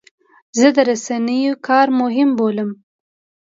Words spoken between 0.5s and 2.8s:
زه د رسنیو کار مهم بولم.